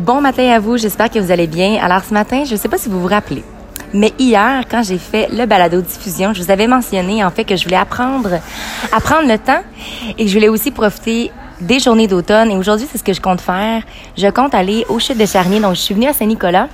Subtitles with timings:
[0.00, 1.78] Bon matin à vous, j'espère que vous allez bien.
[1.80, 3.44] Alors ce matin, je ne sais pas si vous vous rappelez,
[3.92, 7.54] mais hier, quand j'ai fait le balado diffusion, je vous avais mentionné en fait que
[7.54, 8.40] je voulais apprendre
[8.90, 9.62] à prendre le temps
[10.18, 11.30] et je voulais aussi profiter
[11.60, 12.50] des journées d'automne.
[12.50, 13.82] Et aujourd'hui, c'est ce que je compte faire.
[14.18, 15.60] Je compte aller au chute de Charnier.
[15.60, 16.68] Donc, je suis venue à Saint-Nicolas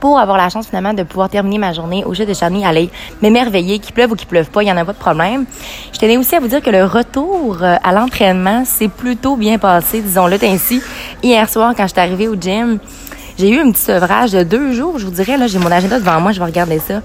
[0.00, 2.90] pour avoir la chance finalement de pouvoir terminer ma journée au jeu de Charny, aller
[3.20, 5.44] m'émerveiller, qu'il pleuve ou qu'il pleuve pas, il y en a pas de problème.
[5.92, 9.58] Je tenais aussi à vous dire que le retour euh, à l'entraînement s'est plutôt bien
[9.58, 10.82] passé, disons-le ainsi.
[11.22, 12.78] Hier soir, quand je suis arrivée au gym,
[13.38, 15.98] j'ai eu un petit sevrage de deux jours, je vous dirais, là, j'ai mon agenda
[15.98, 17.00] devant moi, je vais regarder ça.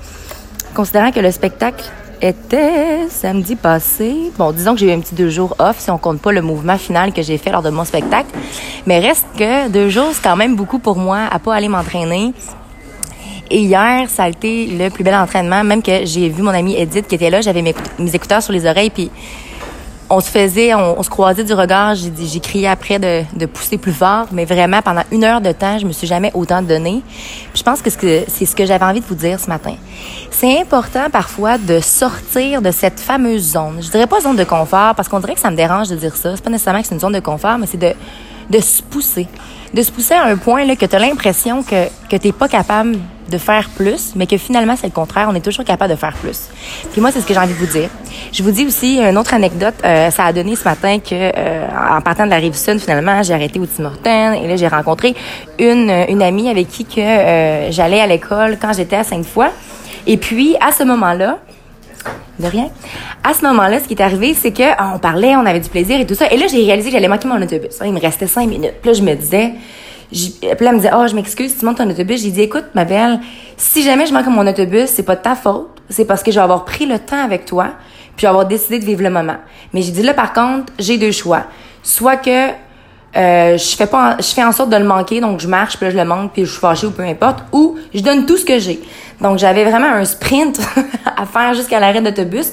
[0.74, 1.86] Considérant que le spectacle
[2.22, 4.32] était samedi passé.
[4.38, 6.42] Bon, disons que j'ai eu un petit deux jours off si on compte pas le
[6.42, 8.30] mouvement final que j'ai fait lors de mon spectacle.
[8.86, 12.34] Mais reste que deux jours, c'est quand même beaucoup pour moi à pas aller m'entraîner.
[13.50, 16.76] Et hier, ça a été le plus bel entraînement, même que j'ai vu mon amie
[16.76, 17.76] Edith qui était là, j'avais mes,
[18.14, 19.10] écouteurs sur les oreilles, puis
[20.10, 24.28] on se faisait, on, se croisait du regard, j'ai crié après de, pousser plus fort,
[24.32, 27.02] mais vraiment, pendant une heure de temps, je me suis jamais autant donné.
[27.54, 29.76] Je pense que c'est ce que j'avais envie de vous dire ce matin.
[30.32, 33.80] C'est important parfois de sortir de cette fameuse zone.
[33.82, 36.16] Je dirais pas zone de confort, parce qu'on dirait que ça me dérange de dire
[36.16, 36.36] ça.
[36.36, 39.28] C'est pas nécessairement que c'est une zone de confort, mais c'est de, se pousser.
[39.74, 42.48] De se pousser à un point là, que tu as l'impression que, que tu pas
[42.48, 42.98] capable
[43.30, 45.28] de faire plus, mais que finalement, c'est le contraire.
[45.30, 46.50] On est toujours capable de faire plus.
[46.92, 47.90] Puis moi, c'est ce que j'ai envie de vous dire.
[48.32, 49.76] Je vous dis aussi une autre anecdote.
[49.84, 53.24] Euh, ça a donné ce matin que, euh, en partant de la rive sud, finalement,
[53.24, 55.16] j'ai arrêté au Tim Hortons et là, j'ai rencontré
[55.60, 59.48] une, une amie avec qui que euh, j'allais à l'école quand j'étais à Sainte-Foy.
[60.06, 61.40] Et puis, à ce moment-là,
[62.40, 62.70] de rien.
[63.24, 65.70] À ce moment-là, ce qui est arrivé, c'est que ah, on parlait, on avait du
[65.70, 66.32] plaisir et tout ça.
[66.32, 67.80] Et là, j'ai réalisé que j'allais manquer mon autobus.
[67.84, 68.76] Il me restait cinq minutes.
[68.82, 69.54] Puis là, je me disais,
[70.12, 72.22] puis là, elle me disait, oh, je m'excuse, tu montes ton autobus.
[72.22, 73.20] J'ai dit, écoute, ma belle,
[73.58, 75.70] si jamais je manque mon autobus, c'est pas de ta faute.
[75.90, 77.70] C'est parce que je vais avoir pris le temps avec toi,
[78.16, 79.38] puis avoir décidé de vivre le moment.
[79.74, 81.44] Mais j'ai dit, là, par contre, j'ai deux choix.
[81.84, 82.50] Soit que
[83.16, 85.86] euh, je fais pas, je fais en sorte de le manquer, donc je marche, puis
[85.86, 88.38] là, je le manque, puis je suis fâchée ou peu importe, ou je donne tout
[88.38, 88.80] ce que j'ai.
[89.22, 90.60] Donc, j'avais vraiment un sprint
[91.18, 92.52] à faire jusqu'à l'arrêt d'autobus.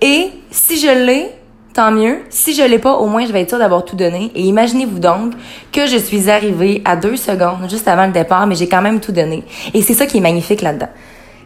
[0.00, 1.30] Et si je l'ai,
[1.78, 2.22] tant mieux.
[2.28, 4.32] Si je l'ai pas, au moins je vais être sûre d'avoir tout donné.
[4.34, 5.34] Et imaginez-vous donc
[5.70, 8.98] que je suis arrivée à deux secondes juste avant le départ, mais j'ai quand même
[8.98, 9.44] tout donné.
[9.74, 10.88] Et c'est ça qui est magnifique là-dedans.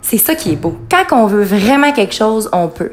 [0.00, 0.78] C'est ça qui est beau.
[0.90, 2.92] Quand on veut vraiment quelque chose, on peut.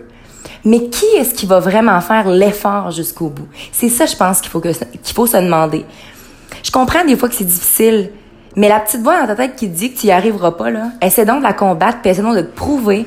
[0.66, 3.48] Mais qui est-ce qui va vraiment faire l'effort jusqu'au bout?
[3.72, 5.86] C'est ça, je pense, qu'il faut, faut se demander.
[6.62, 8.12] Je comprends des fois que c'est difficile,
[8.58, 10.90] mais la petite voix dans ta tête qui dit que tu y arriveras pas, là,
[11.02, 13.06] essaie donc de la combattre, puis essaie donc de te prouver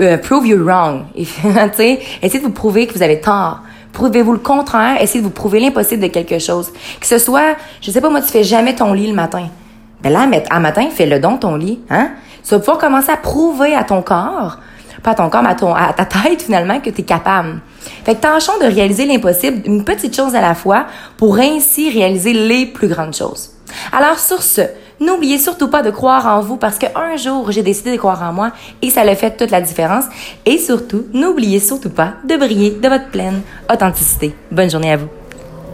[0.00, 1.04] euh, prove you wrong.
[1.16, 3.60] essayez de vous prouver que vous avez tort.
[3.92, 5.00] Prouvez-vous le contraire.
[5.00, 6.72] Essayez de vous prouver l'impossible de quelque chose.
[7.00, 9.48] Que ce soit, je sais pas moi, tu fais jamais ton lit le matin.
[10.02, 11.80] Ben là, à matin, fais-le donc ton lit.
[11.90, 12.10] Hein?
[12.42, 14.58] Tu vas pouvoir commencer à prouver à ton corps,
[15.02, 17.60] pas à ton corps, mais à, ton, à ta tête finalement, que tu es capable.
[18.04, 20.86] Fait que tâchons de réaliser l'impossible, une petite chose à la fois,
[21.16, 23.50] pour ainsi réaliser les plus grandes choses.
[23.92, 24.62] Alors sur ce,
[25.02, 28.32] N'oubliez surtout pas de croire en vous parce qu'un jour, j'ai décidé de croire en
[28.32, 28.52] moi
[28.82, 30.04] et ça a fait toute la différence.
[30.46, 34.32] Et surtout, n'oubliez surtout pas de briller de votre pleine authenticité.
[34.52, 35.08] Bonne journée à vous.